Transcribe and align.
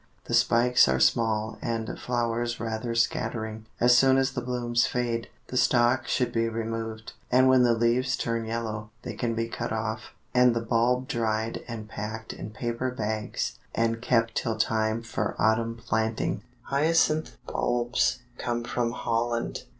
The 0.25 0.33
spikes 0.33 0.87
are 0.87 0.99
small 0.99 1.59
and 1.61 1.99
flowers 1.99 2.59
rather 2.59 2.95
scattering. 2.95 3.67
As 3.79 3.95
soon 3.95 4.17
as 4.17 4.31
the 4.31 4.41
blooms 4.41 4.87
fade, 4.87 5.27
the 5.49 5.57
stalk 5.57 6.07
should 6.07 6.31
be 6.33 6.49
removed, 6.49 7.13
and 7.31 7.47
when 7.47 7.61
the 7.61 7.75
leaves 7.75 8.17
turn 8.17 8.45
yellow, 8.45 8.89
they 9.03 9.13
can 9.13 9.35
be 9.35 9.47
cut 9.47 9.71
off, 9.71 10.15
and 10.33 10.55
the 10.55 10.59
bulb 10.59 11.07
dried 11.07 11.63
and 11.67 11.87
packed 11.87 12.33
in 12.33 12.49
paper 12.49 12.89
bags 12.89 13.59
and 13.75 14.01
kept 14.01 14.33
till 14.33 14.57
time 14.57 15.03
for 15.03 15.35
autumn 15.37 15.75
planting. 15.85 16.41
Hyacinth 16.63 17.37
bulbs 17.45 18.23
come 18.39 18.63
from 18.63 18.93
Holland. 18.93 19.65